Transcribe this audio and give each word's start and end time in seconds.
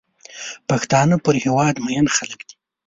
پښتانه 0.69 1.15
پر 1.25 1.35
هېواد 1.43 1.75
مین 1.85 2.05
خلک 2.15 2.39
دي. 2.47 2.55